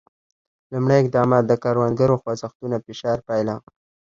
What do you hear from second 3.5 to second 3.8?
وه.